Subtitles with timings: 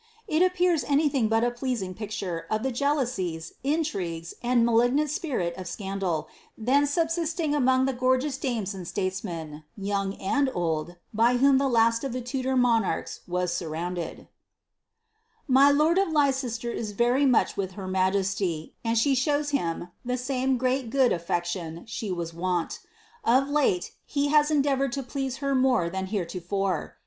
[0.27, 5.55] It presents anything but a pleasing pic tare of the jealousies, intrigues, and malignant spirit
[5.57, 6.27] of scandal
[6.57, 12.03] then nibsisting among the gorgeous dames and statesmen, young and old, by whom the last
[12.03, 14.25] of the Tudor monarchs was surrounded:—^
[15.47, 20.17] My lord of Leicester is very much with her majesty, and she shows him the
[20.17, 22.79] same great good affection she was wont;
[23.23, 26.97] of late, he has en deavoured to please her more than heretofore.